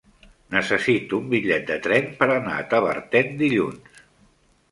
Necessito 0.53 1.17
un 1.23 1.27
bitllet 1.33 1.67
de 1.67 1.77
tren 1.83 2.09
per 2.21 2.29
anar 2.37 2.55
a 2.61 2.65
Tavertet 2.73 3.31
dilluns. 3.43 4.01